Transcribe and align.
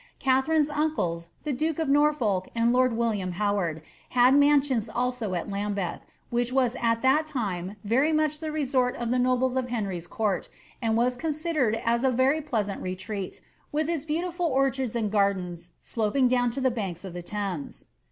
Katharine's 0.17 0.71
uncles, 0.71 1.29
the 1.43 1.53
duke 1.53 1.77
of 1.77 1.87
Nor 1.87 2.11
folk 2.11 2.49
and 2.55 2.73
lord 2.73 2.93
William 2.97 3.33
Howard, 3.33 3.83
had 4.09 4.33
mansions 4.33 4.89
also 4.89 5.35
at 5.35 5.47
Lambelh, 5.47 5.99
which 6.31 6.51
was 6.51 6.75
at 6.81 7.03
that 7.03 7.27
time 7.27 7.75
very 7.83 8.11
much 8.11 8.39
the 8.39 8.51
resort 8.51 8.95
of 8.95 9.11
the 9.11 9.19
nobles 9.19 9.55
of 9.55 9.69
Henry's 9.69 10.07
court, 10.07 10.49
and 10.81 10.97
was 10.97 11.15
considered 11.15 11.79
as 11.85 12.03
a 12.03 12.09
very 12.09 12.41
pleasant 12.41 12.81
retreat, 12.81 13.41
with 13.71 13.87
its 13.87 14.05
beautiful 14.05 14.47
orchards 14.47 14.95
and 14.95 15.11
gardens 15.11 15.73
sloping 15.83 16.27
down 16.27 16.49
to 16.49 16.61
the 16.61 16.71
banks 16.71 17.05
of 17.05 17.13
the 17.13 17.21
Thames. 17.21 17.85